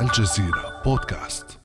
[0.00, 1.58] الجزيرة بودكاست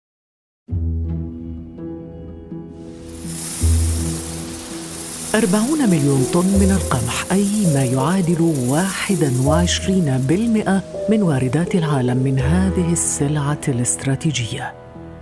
[5.35, 12.39] أربعون مليون طن من القمح أي ما يعادل واحدا وعشرين بالمئة من واردات العالم من
[12.39, 14.73] هذه السلعة الاستراتيجية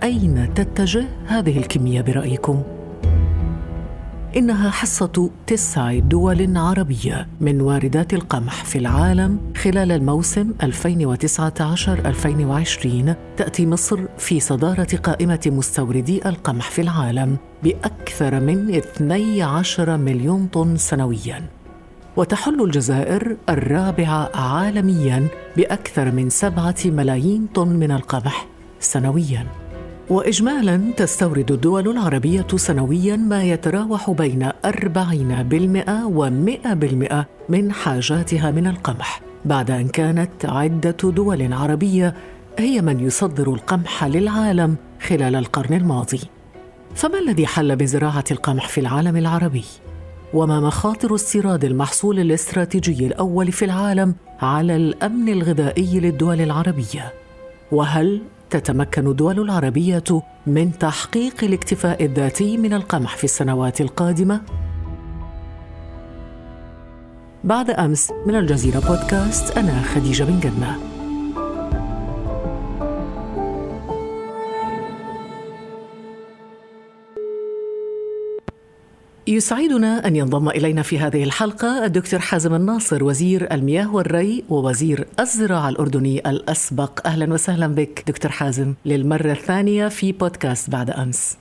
[0.02, 2.62] أين تتجه هذه الكمية برأيكم؟
[4.36, 10.66] إنها حصة تسع دول عربية من واردات القمح في العالم خلال الموسم 2019-2020
[13.36, 21.42] تأتي مصر في صدارة قائمة مستوردي القمح في العالم بأكثر من 12 مليون طن سنوياً.
[22.16, 25.26] وتحل الجزائر الرابعة عالمياً
[25.56, 28.46] بأكثر من سبعة ملايين طن من القمح
[28.80, 29.46] سنوياً.
[30.10, 34.52] وإجمالا تستورد الدول العربية سنويا ما يتراوح بين 40%
[36.04, 42.14] و 100% من حاجاتها من القمح بعد أن كانت عدة دول عربية
[42.58, 46.20] هي من يصدر القمح للعالم خلال القرن الماضي
[46.94, 49.64] فما الذي حل بزراعة القمح في العالم العربي؟
[50.34, 57.12] وما مخاطر استيراد المحصول الاستراتيجي الأول في العالم على الأمن الغذائي للدول العربية؟
[57.72, 64.40] وهل تتمكن الدول العربية من تحقيق الاكتفاء الذاتي من القمح في السنوات القادمة.
[67.44, 70.89] بعد أمس من الجزيرة بودكاست أنا خديجة بن جنة.
[79.30, 85.68] يسعدنا أن ينضم إلينا في هذه الحلقة الدكتور حازم الناصر وزير المياه والري ووزير الزراعة
[85.68, 87.06] الأردني الأسبق.
[87.06, 91.38] أهلا وسهلا بك دكتور حازم للمرة الثانية في بودكاست بعد أمس.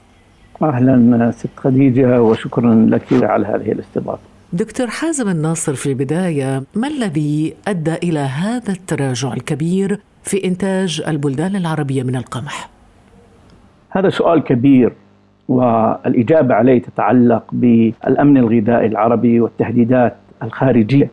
[0.62, 4.22] أهلا ست خديجة وشكرا لك على هذه الاستضافة.
[4.54, 11.56] دكتور حازم الناصر في البداية ما الذي أدى إلى هذا التراجع الكبير في إنتاج البلدان
[11.56, 12.70] العربية من القمح؟
[13.90, 14.94] هذا سؤال كبير.
[15.50, 21.10] والإجابة عليه تتعلق بالأمن الغذائي العربي والتهديدات الخارجية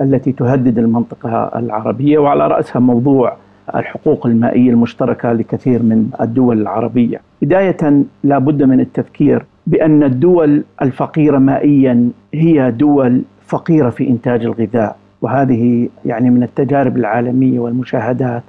[0.00, 3.36] التي تهدد المنطقة العربية وعلى رأسها موضوع
[3.74, 7.20] الحقوق المائية المشتركة لكثير من الدول العربية.
[7.42, 14.96] بداية لا بد من التذكير بأن الدول الفقيرة مائيا هي دول فقيرة في إنتاج الغذاء
[15.22, 18.42] وهذه يعني من التجارب العالمية والمشاهدات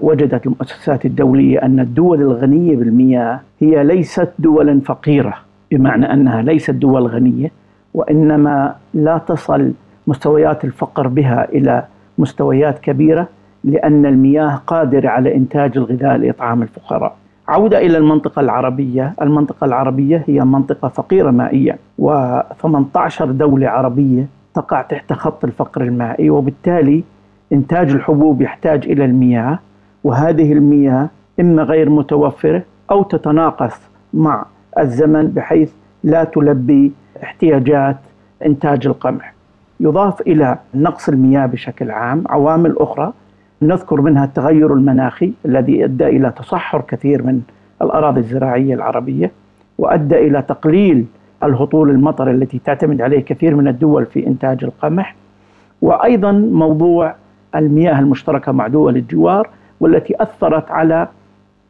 [0.00, 5.34] وجدت المؤسسات الدولية أن الدول الغنية بالمياه هي ليست دولا فقيرة
[5.70, 7.50] بمعنى أنها ليست دول غنية
[7.94, 9.72] وإنما لا تصل
[10.06, 11.84] مستويات الفقر بها إلى
[12.18, 13.28] مستويات كبيرة
[13.64, 17.16] لأن المياه قادرة على إنتاج الغذاء لإطعام الفقراء.
[17.48, 19.14] عودة إلى المنطقة العربية.
[19.22, 27.04] المنطقة العربية هي منطقة فقيرة مائيا و18 دولة عربية تقع تحت خط الفقر المائي وبالتالي
[27.52, 29.58] إنتاج الحبوب يحتاج إلى المياه.
[30.06, 31.08] وهذه المياه
[31.40, 33.80] إما غير متوفرة أو تتناقص
[34.14, 34.44] مع
[34.78, 35.72] الزمن بحيث
[36.04, 37.96] لا تلبي احتياجات
[38.46, 39.34] إنتاج القمح.
[39.80, 43.12] يضاف إلى نقص المياه بشكل عام عوامل أخرى
[43.62, 47.40] نذكر منها التغير المناخي الذي أدى إلى تصحر كثير من
[47.82, 49.30] الأراضي الزراعية العربية
[49.78, 51.04] وأدى إلى تقليل
[51.42, 55.14] الهطول المطر التي تعتمد عليه كثير من الدول في إنتاج القمح.
[55.82, 57.14] وأيضا موضوع
[57.54, 59.48] المياه المشتركة مع دول الجوار
[59.80, 61.08] والتي أثرت على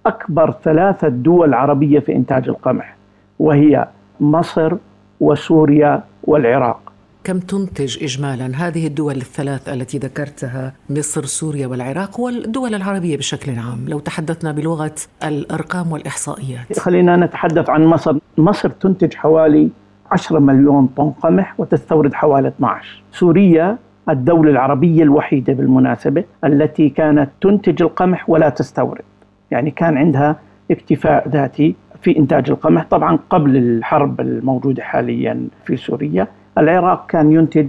[0.07, 2.97] أكبر ثلاثة دول عربية في إنتاج القمح
[3.39, 3.89] وهي
[4.21, 4.77] مصر
[5.21, 6.93] وسوريا والعراق.
[7.25, 13.89] كم تنتج اجمالا هذه الدول الثلاث التي ذكرتها مصر سوريا والعراق والدول العربية بشكل عام؟
[13.89, 16.79] لو تحدثنا بلغة الأرقام والإحصائيات.
[16.79, 18.17] خلينا نتحدث عن مصر.
[18.39, 19.69] مصر تنتج حوالي
[20.11, 23.79] 10 مليون طن قمح وتستورد حوالي 12 سوريا
[24.09, 29.03] الدولة العربية الوحيدة بالمناسبة التي كانت تنتج القمح ولا تستورد.
[29.51, 30.37] يعني كان عندها
[30.71, 32.85] اكتفاء ذاتي في إنتاج القمح.
[32.91, 36.27] طبعا قبل الحرب الموجودة حاليا في سوريا
[36.59, 37.67] العراق كان ينتج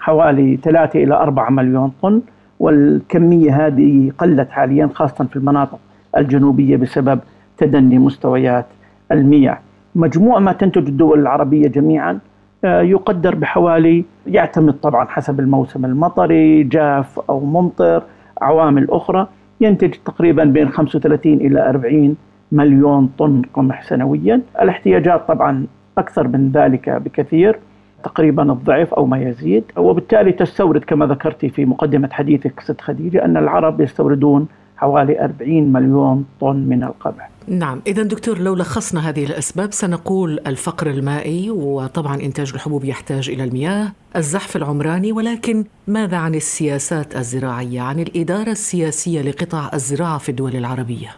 [0.00, 2.20] حوالي 3 إلى 4 مليون طن
[2.60, 5.78] والكمية هذه قلت حاليا خاصة في المناطق
[6.16, 7.20] الجنوبية بسبب
[7.58, 8.66] تدني مستويات
[9.12, 9.58] المياه.
[9.94, 12.18] مجموع ما تنتج الدول العربية جميعا
[12.64, 18.02] يقدر بحوالي يعتمد طبعا حسب الموسم المطري جاف أو ممطر
[18.40, 19.26] عوامل أخرى.
[19.60, 22.16] ينتج تقريبا بين 35 إلى 40
[22.52, 24.40] مليون طن قمح سنويا.
[24.62, 25.66] الاحتياجات طبعا
[25.98, 27.58] أكثر من ذلك بكثير.
[28.04, 29.64] تقريبا الضعف أو ما يزيد.
[29.76, 36.24] وبالتالي تستورد كما ذكرتي في مقدمة حديثك ست خديجة أن العرب يستوردون حوالي 40 مليون
[36.40, 37.30] طن من القمح.
[37.48, 43.44] نعم إذا دكتور لو لخصنا هذه الأسباب سنقول الفقر المائي وطبعا إنتاج الحبوب يحتاج إلى
[43.44, 50.56] المياه الزحف العمراني ولكن ماذا عن السياسات الزراعية عن الإدارة السياسية لقطاع الزراعة في الدول
[50.56, 51.08] العربية؟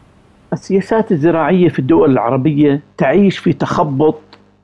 [0.52, 4.18] السياسات الزراعية في الدول العربية تعيش في تخبط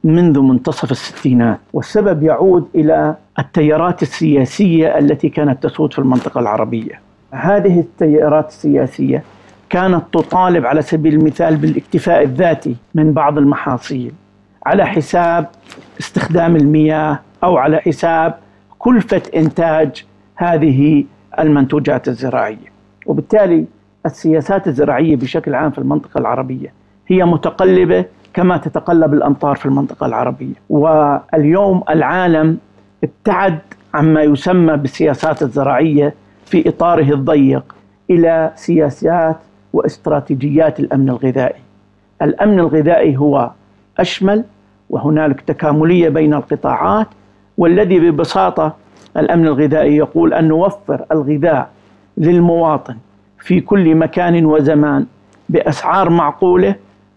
[0.05, 7.04] منذ منتصف الستينات والسبب يعود إلى التيارات السياسية التي كانت تسود في المنطقة العربية.
[7.35, 9.23] هذه التيارات السياسية
[9.71, 14.13] كانت تطالب على سبيل المثال بالاكتفاء الذاتي من بعض المحاصيل
[14.67, 15.47] على حساب
[16.01, 18.35] استخدام المياه أو على حساب
[18.79, 20.05] كلفة إنتاج
[20.37, 21.05] هذه
[21.39, 22.75] المنتوجات الزراعية.
[23.07, 23.65] وبالتالي
[24.07, 26.73] السياسات الزراعية بشكل عام في المنطقة العربية
[27.09, 28.05] هي متقلبة
[28.35, 30.55] كما تتقلب الأمطار في المنطقة العربية.
[30.71, 32.59] واليوم العالم
[33.05, 33.59] ابتعد
[33.95, 36.15] عما يسمى بالسياسات الزراعية
[36.47, 37.75] في إطاره الضيق
[38.11, 39.37] إلى سياسات
[39.73, 41.61] واستراتيجيات الأمن الغذائي.
[42.23, 43.51] الأمن الغذائي هو
[43.99, 44.45] أشمل
[44.91, 47.07] وهنالك تكاملية بين القطاعات
[47.59, 48.77] والذي ببساطة
[49.17, 51.71] الأمن الغذائي يقول أن نوفر الغذاء
[52.17, 52.97] للمواطن
[53.39, 55.07] في كل مكان وزمان
[55.49, 56.75] بأسعار معقولة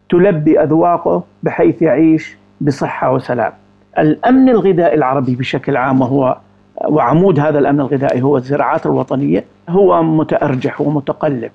[0.10, 3.52] تلبي أذواقه بحيث يعيش بصحة وسلام.
[4.00, 6.38] الأمن الغذائي العربي بشكل عام وهو
[6.88, 11.52] وعمود هذا الأمن الغذائي هو الزراعات الوطنية هو متأرجح ومتقلب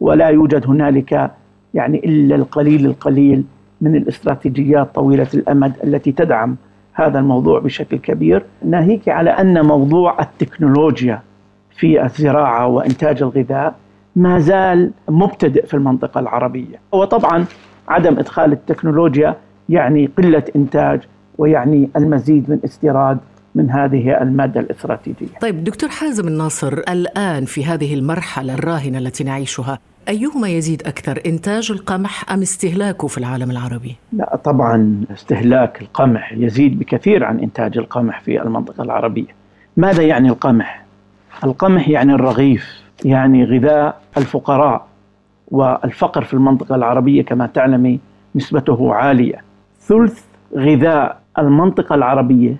[0.00, 1.30] ولا يوجد هنالك
[1.74, 3.44] يعني إلا القليل القليل
[3.80, 6.56] من الاستراتيجيات طويلة الأمد التي تدعم
[6.94, 8.44] هذا الموضوع بشكل كبير.
[8.64, 11.20] ناهيك على أن موضوع التكنولوجيا
[11.70, 13.74] في الزراعة وإنتاج الغذاء
[14.16, 16.80] ما زال مبتدئ في المنطقة العربية.
[16.92, 17.44] وطبعا
[17.88, 19.36] عدم إدخال التكنولوجيا
[19.68, 21.00] يعني قلة إنتاج
[21.38, 23.18] ويعني المزيد من استيراد
[23.54, 29.78] من هذه المادة الإستراتيجية طيب دكتور حازم الناصر الآن في هذه المرحلة الراهنة التي نعيشها
[30.08, 36.78] أيهما يزيد أكثر إنتاج القمح أم استهلاكه في العالم العربي؟ لا طبعا استهلاك القمح يزيد
[36.78, 39.34] بكثير عن إنتاج القمح في المنطقة العربية
[39.76, 40.84] ماذا يعني القمح؟
[41.44, 44.86] القمح يعني الرغيف يعني غذاء الفقراء
[45.50, 48.00] والفقر في المنطقة العربية كما تعلمي
[48.34, 49.42] نسبته عالية
[49.80, 50.24] ثلث
[50.56, 52.56] غذاء المنطقة العربية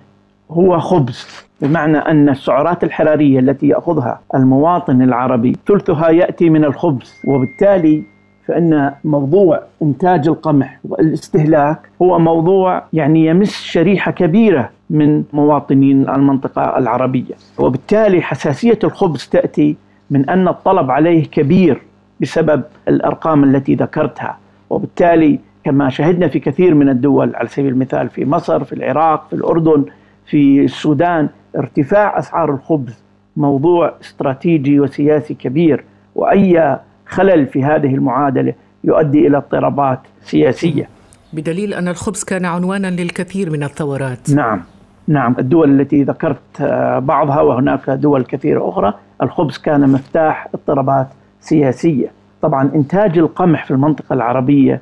[0.53, 1.27] هو خبز
[1.61, 8.03] بمعنى أن السعرات الحرارية التي يأخذها المواطن العربي ثلثها يأتي من الخبز وبالتالي
[8.47, 17.33] فإن موضوع إنتاج القمح والاستهلاك هو موضوع يعني يمس شريحة كبيرة من مواطنين المنطقة العربية.
[17.57, 19.75] وبالتالي حساسية الخبز تأتي
[20.09, 21.81] من أن الطلب عليه كبير
[22.21, 24.37] بسبب الأرقام التي ذكرتها.
[24.69, 29.35] وبالتالي كما شهدنا في كثير من الدول على سبيل المثال في مصر في العراق في
[29.35, 29.85] الأردن
[30.25, 33.03] في السودان ارتفاع أسعار الخبز
[33.37, 35.83] موضوع استراتيجي وسياسي كبير
[36.15, 36.77] وأي
[37.07, 38.53] خلل في هذه المعادلة
[38.83, 40.89] يؤدي إلى اضطرابات سياسية.
[41.33, 44.29] بدليل أن الخبز كان عنوانا للكثير من الثورات.
[44.29, 44.61] نعم
[45.07, 51.07] نعم الدول التي ذكرت آه، بعضها وهناك دول كثيرة أخرى الخبز كان مفتاح اضطرابات
[51.41, 52.11] سياسية.
[52.41, 54.81] طبعا إنتاج القمح في المنطقة العربية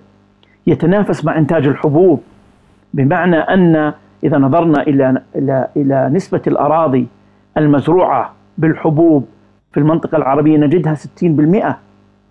[0.68, 2.22] يتنافس مع إنتاج الحبوب
[2.94, 3.94] بمعنى أن
[4.24, 7.08] إذا نظرنا إلى إلى إلى نسبة الأراضي
[7.58, 9.26] المزروعة بالحبوب
[9.72, 11.76] في المنطقة العربية نجدها 60%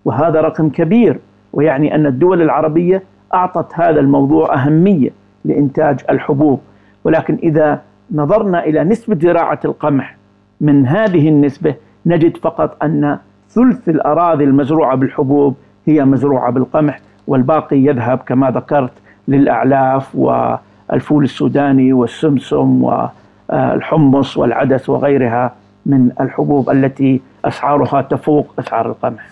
[0.05, 1.19] وهذا رقم كبير
[1.53, 3.03] ويعني أن الدول العربية
[3.33, 5.09] أعطت هذا الموضوع أهمية
[5.45, 6.59] لإنتاج الحبوب.
[7.03, 10.17] ولكن إذا نظرنا إلى نسبة زراعة القمح
[10.61, 13.17] من هذه النسبة نجد فقط أن
[13.49, 15.55] ثلث الأراضي المزروعة بالحبوب
[15.85, 18.91] هي مزروعة بالقمح والباقي يذهب كما ذكرت
[19.27, 20.55] للأعلاف و
[20.93, 25.53] الفول السوداني والسمسم والحمص والعدس وغيرها
[25.85, 29.29] من الحبوب التي أسعارها تفوق أسعار القمح.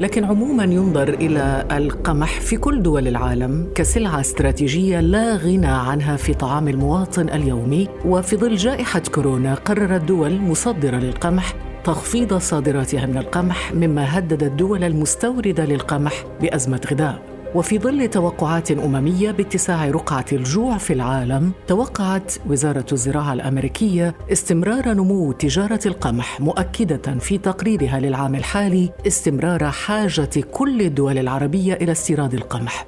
[0.00, 6.34] لكن عموما ينظر إلى القمح في كل دول العالم كسلعة استراتيجية لا غنى عنها في
[6.34, 13.74] طعام المواطن اليومي وفي ظل جائحة كورونا قررت دول مصدرة للقمح تخفيض صادراتها من القمح
[13.74, 20.92] مما هدد الدول المستوردة للقمح بأزمة غذاء وفي ظل توقعات أممية باتساع رقعة الجوع في
[20.92, 29.70] العالم توقعت وزارة الزراعة الأمريكية استمرار نمو تجارة القمح مؤكدة في تقريرها للعام الحالي استمرار
[29.70, 32.86] حاجة كل الدول العربية إلى استيراد القمح.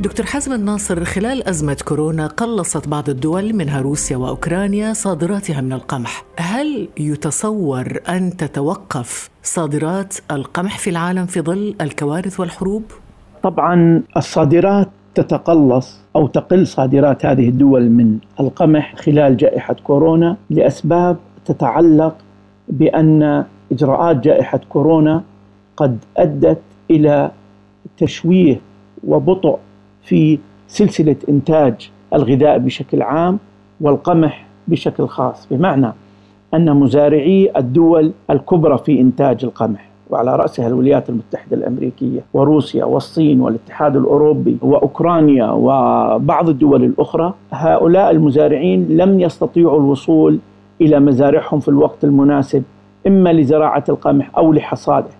[0.00, 6.24] دكتور حازم الناصر خلال أزمة كورونا قلصت بعض الدول منها روسيا وأوكرانيا صادراتها من القمح
[6.38, 12.82] هل يتصور أن تتوقف صادرات القمح في العالم في ظل الكوارث والحروب؟
[13.42, 22.16] طبعا الصادرات تتقلص أو تقل صادرات هذه الدول من القمح خلال جائحة كورونا لأسباب تتعلق
[22.68, 25.22] بأن إجراءات جائحة كورونا
[25.76, 26.60] قد أدت
[26.90, 27.30] إلى
[27.96, 28.60] تشويه
[29.04, 29.58] وبطء
[30.04, 33.38] في سلسلة إنتاج الغذاء بشكل عام
[33.80, 35.92] والقمح بشكل خاص بمعنى
[36.54, 43.96] أن مزارعي الدول الكبرى في إنتاج القمح وعلى رأسها الولايات المتحدة الأمريكية وروسيا والصين والاتحاد
[43.96, 50.38] الأوروبي وأوكرانيا وبعض الدول الأخرى هؤلاء المزارعين لم يستطيعوا الوصول
[50.80, 52.62] إلى مزارعهم في الوقت المناسب
[53.06, 55.10] إما لزراعة القمح أو لحصاده.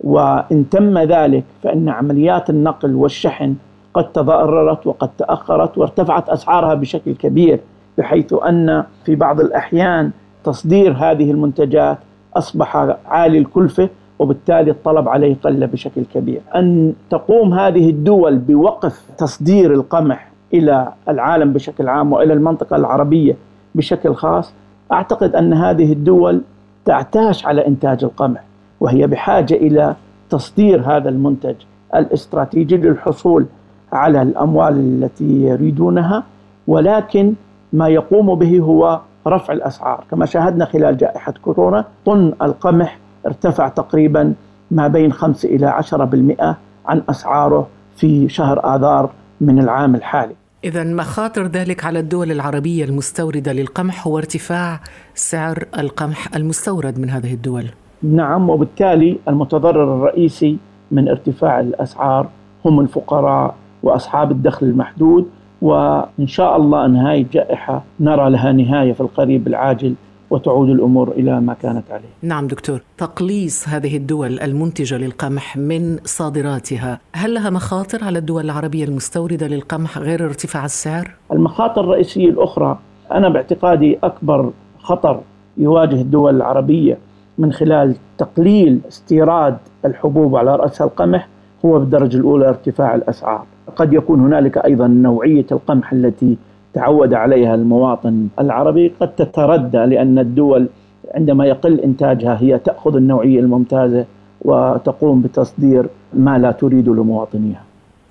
[0.00, 3.54] وإن تم ذلك فإن عمليات النقل والشحن
[3.94, 7.60] قد تضررت وقد تأخرت وارتفعت أسعارها بشكل كبير
[7.98, 10.10] بحيث أن في بعض الأحيان
[10.44, 11.98] تصدير هذه المنتجات
[12.36, 16.40] أصبح عالي الكلفة وبالتالي الطلب عليه قل بشكل كبير.
[16.54, 23.36] أن تقوم هذه الدول بوقف تصدير القمح إلى العالم بشكل عام وإلى المنطقة العربية
[23.74, 24.52] بشكل خاص
[24.92, 26.40] أعتقد أن هذه الدول
[26.84, 28.44] تعتاش على إنتاج القمح
[28.80, 29.96] وهي بحاجة إلى
[30.30, 31.54] تصدير هذا المنتج
[31.94, 33.46] الاستراتيجي للحصول
[33.92, 36.22] على الأموال التي يريدونها
[36.66, 37.34] ولكن
[37.72, 40.04] ما يقوم به هو رفع الأسعار.
[40.10, 44.34] كما شاهدنا خلال جائحة كورونا طن القمح ارتفع تقريبا
[44.70, 46.56] ما بين 5 إلى 10%
[46.86, 50.34] عن أسعاره في شهر آذار من العام الحالي.
[50.64, 54.80] إذا مخاطر ذلك على الدول العربية المستوردة للقمح هو ارتفاع
[55.14, 57.66] سعر القمح المستورد من هذه الدول.
[58.02, 60.58] نعم وبالتالي المتضرر الرئيسي
[60.90, 62.28] من ارتفاع الأسعار
[62.64, 65.26] هم الفقراء وأصحاب الدخل المحدود
[65.62, 69.94] وإن شاء الله نهاية الجائحة نرى لها نهاية في القريب العاجل
[70.30, 72.08] وتعود الأمور إلى ما كانت عليه.
[72.22, 78.84] نعم دكتور، تقليص هذه الدول المنتجة للقمح من صادراتها، هل لها مخاطر على الدول العربية
[78.84, 82.78] المستوردة للقمح غير ارتفاع السعر؟ المخاطر الرئيسية الأخرى
[83.12, 85.20] أنا باعتقادي أكبر خطر
[85.56, 86.98] يواجه الدول العربية
[87.38, 91.28] من خلال تقليل استيراد الحبوب على رأسها القمح
[91.64, 93.44] هو بالدرجه الأولى ارتفاع الأسعار.
[93.76, 96.36] قد يكون هنالك أيضا نوعية القمح التي
[96.74, 98.92] تعود عليها المواطن العربي.
[99.00, 100.68] قد تتردى لأن الدول
[101.14, 104.04] عندما يقل إنتاجها هي تأخذ النوعية الممتازة
[104.40, 107.62] وتقوم بتصدير ما لا تريد لمواطنيها.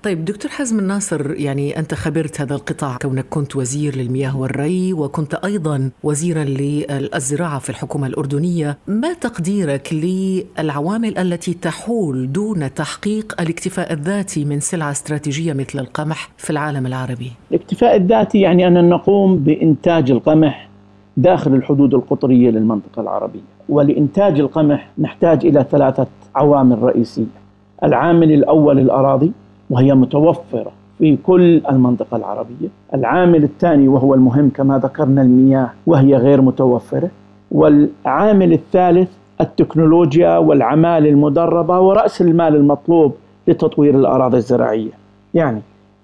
[0.02, 5.34] طيب دكتور حزم الناصر يعني أنت خبرت هذا القطاع كونك كنت وزير للمياه والري وكنت
[5.34, 14.44] أيضا وزيرا للزراعة في الحكومة الأردنية ما تقديرك للعوامل التي تحول دون تحقيق الاكتفاء الذاتي
[14.44, 20.68] من سلعة استراتيجية مثل القمح في العالم العربي؟ الاكتفاء الذاتي يعني أن نقوم بإنتاج القمح
[21.16, 23.40] داخل الحدود القطرية للمنطقة العربية.
[23.68, 27.42] ولإنتاج القمح نحتاج إلى ثلاثة عوامل رئيسية.
[27.84, 29.32] العامل الأول الأراضي
[29.72, 32.68] وهي متوفرة في كل المنطقة العربية.
[32.94, 37.10] العامل الثاني وهو المهم كما ذكرنا المياه وهي غير متوفرة.
[37.50, 39.08] والعامل الثالث
[39.40, 43.14] التكنولوجيا والعمال المدربة ورأس المال المطلوب
[43.48, 44.90] لتطوير الأراضي الزراعية.
[45.34, 45.60] يعني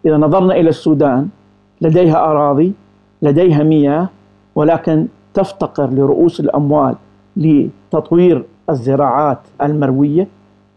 [0.06, 1.28] إذا نظرنا إلى السودان
[1.80, 2.72] لديها أراضي
[3.22, 4.08] لديها مياه
[4.54, 6.94] ولكن تفتقر لرؤوس الأموال
[7.36, 10.26] لتطوير الزراعات المروية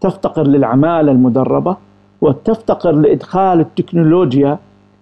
[0.02, 1.76] تفتقر للعمالة المدربة
[2.22, 4.58] وتفتقر لإدخال التكنولوجيا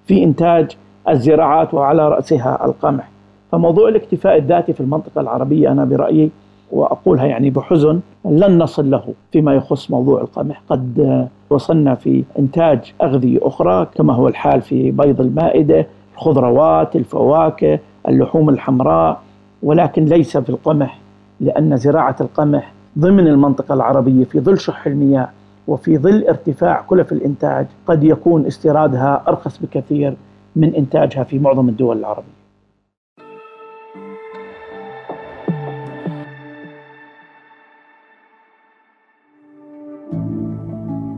[0.07, 0.77] في إنتاج
[1.09, 3.09] الزراعات وعلى رأسها القمح.
[3.51, 6.29] فموضوع الاكتفاء الذاتي في المنطقة العربية أنا برأيي
[6.71, 13.39] وأقولها يعني بحزن لن نصل له فيما يخص موضوع القمح، قد وصلنا في إنتاج أغذية
[13.41, 19.21] أخرى كما هو الحال في بيض المائدة، الخضروات، الفواكه، اللحوم الحمراء
[19.63, 20.99] ولكن ليس في القمح
[21.39, 25.29] لأن زراعة القمح ضمن المنطقة العربية في ظل شح المياه
[25.69, 30.17] وفي ظل ارتفاع كلف الإنتاج قد يكون استيرادها أرخص بكثير
[30.55, 32.39] من إنتاجها في معظم الدول العربية.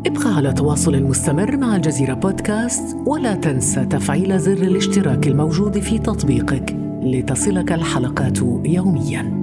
[0.05, 6.75] ابقى على تواصل مستمر مع الجزيرة بودكاست ولا تنسى تفعيل زر الاشتراك الموجود في تطبيقك
[7.03, 9.40] لتصلك الحلقات يومياً.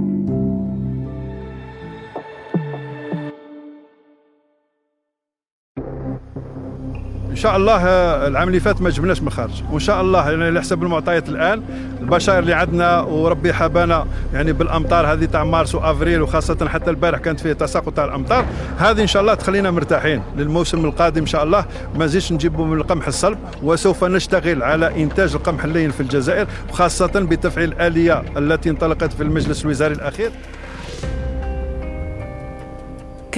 [7.30, 10.44] إن شاء الله آه، العام اللي فات ما جبناش من الخارج وإن شاء الله يعني
[10.44, 11.62] على حسب المعطيات الآن
[12.00, 17.40] البشائر اللي عندنا وربي حبانا يعني بالأمطار هذه تاع مارس وأفريل وخاصة حتى البارح كانت
[17.40, 18.44] فيه تساقط تاع الأمطار
[18.78, 21.64] هذه إن شاء الله تخلينا مرتاحين للموسم القادم إن شاء الله.
[21.98, 27.06] ما نزيدش نجيبوا من القمح الصلب وسوف نشتغل على إنتاج القمح اللين في الجزائر وخاصة
[27.06, 30.30] بتفعيل الاليه التي انطلقت في المجلس الوزاري الأخير.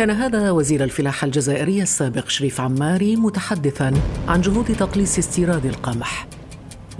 [0.00, 3.92] كان هذا وزير الفلاحة الجزائري السابق شريف عماري متحدثا
[4.28, 6.26] عن جهود تقليص استيراد القمح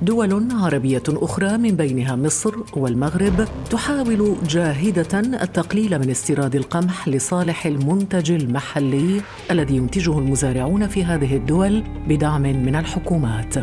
[0.03, 8.33] دول عربية أخرى من بينها مصر والمغرب تحاول جاهدة التقليل من استيراد القمح لصالح المنتج
[8.33, 13.55] المحلي الذي ينتجه المزارعون في هذه الدول بدعم من الحكومات.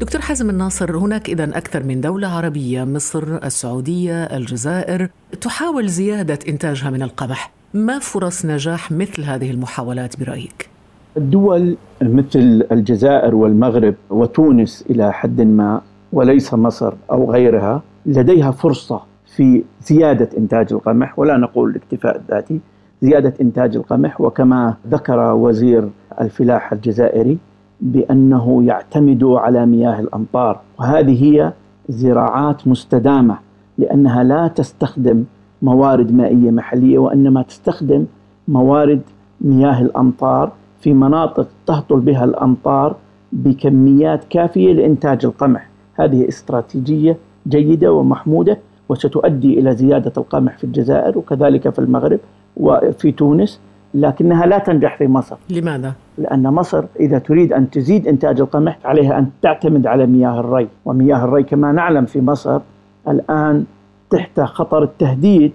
[0.00, 5.08] دكتور حازم الناصر هناك إذا أكثر من دولة عربية مصر السعودية الجزائر
[5.40, 10.68] تحاول زيادة إنتاجها من القمح ما فرص نجاح مثل هذه المحاولات برأيك؟
[11.16, 15.80] الدول مثل الجزائر والمغرب وتونس إلى حد ما
[16.12, 19.00] وليس مصر أو غيرها لديها فرصة
[19.36, 22.60] في زيادة إنتاج القمح ولا نقول الاكتفاء الذاتي
[23.02, 25.88] زيادة إنتاج القمح وكما ذكر وزير
[26.20, 27.38] الفلاحة الجزائري
[27.80, 30.60] بأنه يعتمد على مياه الأمطار.
[30.78, 31.52] وهذه هي
[31.88, 33.38] زراعات مستدامة
[33.78, 35.24] لأنها لا تستخدم
[35.62, 38.06] موارد مائية محلية وإنما تستخدم
[38.48, 39.00] موارد
[39.40, 42.96] مياه الأمطار في مناطق تهطل بها الأمطار
[43.32, 45.68] بكميات كافية لإنتاج القمح.
[45.94, 47.16] هذه استراتيجية
[47.48, 52.18] جيدة ومحمودة وستؤدي إلى زيادة القمح في الجزائر وكذلك في المغرب
[52.56, 53.60] وفي تونس
[53.96, 59.18] لكنها لا تنجح في مصر لماذا؟ لأن مصر إذا تريد أن تزيد إنتاج القمح عليها
[59.18, 62.60] أن تعتمد على مياه الري ومياه الري كما نعلم في مصر
[63.08, 63.64] الآن
[64.10, 65.52] تحت خطر التهديد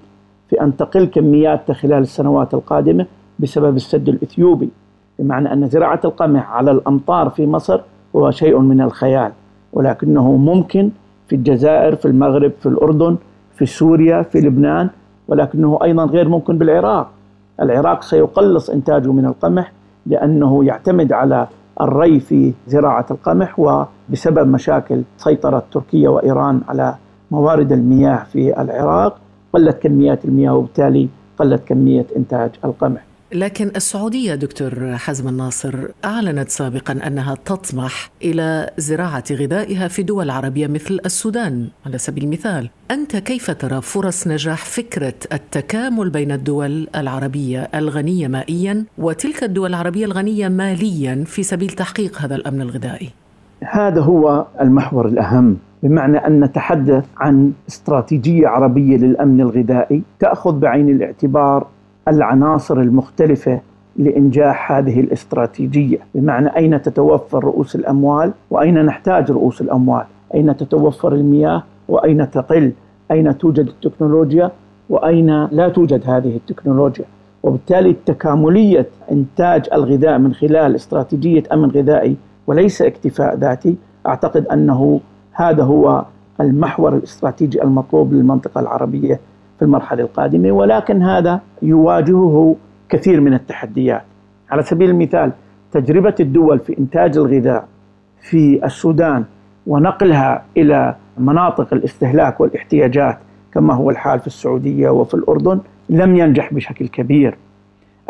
[0.49, 3.05] في أن تقل كمياتها خلال السنوات القادمة
[3.39, 4.69] بسبب السد الإثيوبي
[5.19, 7.81] بمعنى أن زراعة القمح على الأمطار في مصر
[8.15, 9.31] هو شيء من الخيال
[9.73, 10.89] ولكنه ممكن
[11.27, 13.17] في الجزائر في المغرب في الأردن
[13.55, 14.89] في سوريا في لبنان
[15.27, 17.11] ولكنه أيضا غير ممكن بالعراق
[17.61, 19.71] العراق سيقلص إنتاجه من القمح
[20.05, 21.47] لأنه يعتمد على
[21.81, 26.95] الري في زراعة القمح وبسبب مشاكل سيطرة تركيا وإيران على
[27.31, 29.17] موارد المياه في العراق
[29.53, 33.10] قلت كميات المياه وبالتالي قلت كمية إنتاج القمح.
[33.33, 40.67] لكن السعودية دكتور حزم الناصر أعلنت سابقا أنها تطمح إلى زراعة غذائها في دول عربية
[40.67, 41.67] مثل السودان.
[41.85, 48.85] على سبيل المثال أنت كيف ترى فرص نجاح فكرة التكامل بين الدول العربية الغنية مائيا
[48.97, 53.09] وتلك الدول العربية الغنية ماليا في سبيل تحقيق هذا الأمن الغذائي؟
[53.63, 61.67] هذا هو المحور الأهم بمعنى أن نتحدث عن استراتيجية عربية للأمن الغذائي تأخذ بعين الاعتبار
[62.07, 63.59] العناصر المختلفة
[63.95, 65.97] لإنجاح هذه الاستراتيجية.
[66.15, 70.03] بمعنى أين تتوفر رؤوس الأموال وأين نحتاج رؤوس الأموال؟
[70.35, 72.71] أين تتوفر المياه وأين تقل؟
[73.11, 74.51] أين توجد التكنولوجيا
[74.89, 77.05] وأين لا توجد هذه التكنولوجيا؟
[77.43, 82.15] وبالتالي تكاملية إنتاج الغذاء من خلال استراتيجية أمن غذائي
[82.47, 83.75] وليس اكتفاء ذاتي
[84.07, 84.99] أعتقد أنه
[85.31, 86.05] هذا هو
[86.41, 89.19] المحور الاستراتيجي المطلوب للمنطقة العربية
[89.61, 92.55] في المرحلة القادمة ولكن هذا يواجهه
[92.89, 94.01] كثير من التحديات.
[94.51, 95.31] على سبيل المثال
[95.71, 97.67] تجربة الدول في إنتاج الغذاء
[98.21, 99.23] في السودان
[99.67, 103.17] ونقلها إلى مناطق الاستهلاك والاحتياجات
[103.53, 107.37] كما هو الحال في السعودية وفي الأردن لم ينجح بشكل كبير.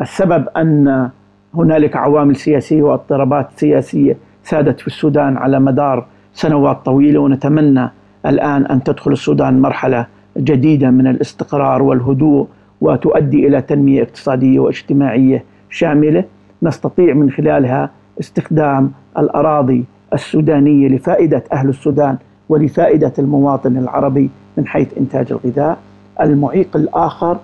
[0.02, 1.10] السبب أن
[1.54, 7.90] هنالك عوامل سياسية واضطرابات سياسية سادت في السودان على مدار سنوات طويلة ونتمنى
[8.26, 10.06] الآن أن تدخل السودان مرحلة
[10.38, 12.48] جديدة من الاستقرار والهدوء
[12.82, 16.24] وتؤدي إلى تنمية اقتصادية واجتماعية شاملة
[16.64, 17.90] نستطيع من خلالها
[18.20, 22.18] استخدام الأراضي السودانية لفائدة أهل السودان
[22.50, 25.78] ولفائدة المواطن العربي من حيث إنتاج الغذاء.
[26.22, 27.38] المعيق الآخر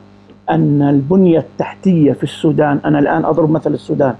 [0.49, 4.13] أن البنية التحتية في السودان، أنا الآن أضرب مثل السودان.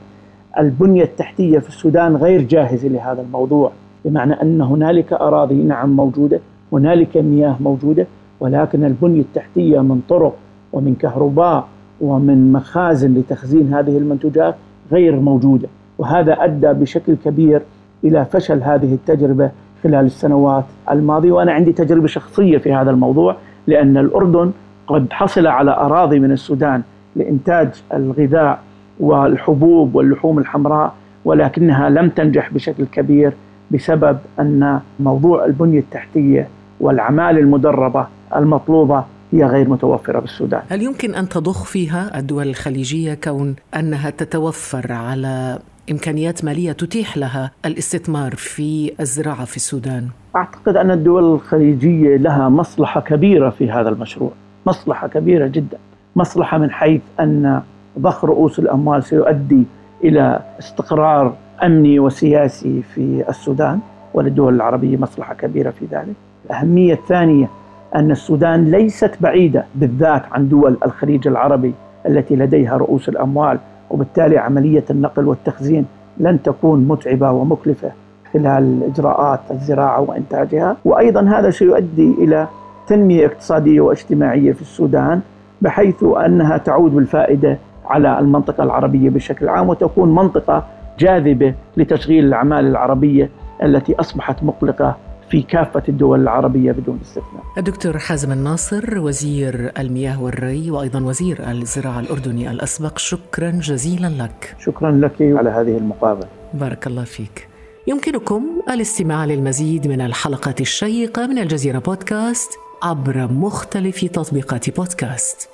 [0.60, 3.72] البنية التحتية في السودان غير جاهزة لهذا الموضوع،
[4.06, 6.40] بمعنى أن هنالك أراضي نعم موجودة،
[6.74, 8.08] هنالك مياه موجودة،
[8.40, 10.36] ولكن البنية التحتية من طرق
[10.74, 11.68] ومن كهرباء
[12.02, 14.56] ومن مخازن لتخزين هذه المنتوجات
[14.92, 15.68] غير موجودة.
[15.98, 17.62] وهذا أدى بشكل كبير
[18.04, 19.52] إلى فشل هذه التجربة
[19.84, 21.32] خلال السنوات الماضية.
[21.32, 23.36] وأنا عندي تجربة شخصية في هذا الموضوع
[23.68, 24.52] لأن الأردن
[24.88, 26.82] قد حصل على أراضي من السودان
[27.16, 28.60] لإنتاج الغذاء
[29.00, 30.94] والحبوب واللحوم الحمراء
[31.26, 33.34] ولكنها لم تنجح بشكل كبير
[33.72, 36.48] بسبب أن موضوع البنية التحتية
[36.80, 43.56] والعمالة المدربة المطلوبة هي غير متوفرة بالسودان هل يمكن أن تضخ فيها الدول الخليجية كون
[43.76, 45.60] أنها تتوفر على
[45.92, 53.02] إمكانيات مالية تتيح لها الاستثمار في الزراعة في السودان؟ أعتقد أن الدول الخليجية لها مصلحة
[53.02, 54.32] كبيرة في هذا المشروع
[54.66, 55.78] مصلحة كبيرة جدا
[56.16, 57.62] مصلحة من حيث أن
[58.00, 59.64] ضخ رؤوس الأموال سيؤدي
[60.04, 63.80] إلى استقرار أمني وسياسي في السودان
[64.14, 67.50] وللدول العربية مصلحة كبيرة في ذلك الأهمية الثانية
[67.96, 71.74] أن السودان ليست بعيدة بالذات عن دول الخليج العربي
[72.08, 75.86] التي لديها رؤوس الأموال وبالتالي عملية النقل والتخزين
[76.18, 77.92] لن تكون متعبة ومكلفة
[78.34, 80.78] خلال إجراءات الزراعة وإنتاجها.
[80.86, 82.48] وأيضا هذا سيؤدي إلى
[82.88, 85.22] تنمية اقتصادية واجتماعية في السودان
[85.62, 90.64] بحيث أنها تعود بالفائدة على المنطقة العربية بشكل عام وتكون منطقة
[91.00, 93.30] جاذبة لتشغيل الأعمال العربية
[93.64, 94.96] التي أصبحت مقلقة
[95.30, 97.44] في كافة الدول العربية بدون استثناء.
[97.58, 104.56] الدكتور حازم الناصر وزير المياه والري وأيضا وزير الزراعة الأردني الأسبق شكرا جزيلا لك.
[104.60, 106.28] شكرا لك على هذه المقابلة.
[106.54, 107.48] بارك الله فيك.
[107.88, 112.52] يمكنكم الاستماع للمزيد من الحلقات الشيقة من الجزيرة بودكاست
[112.84, 115.50] عبر مختلف تطبيقات بودكاست.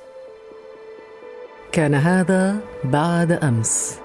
[1.72, 4.03] كان هذا بعد أمس.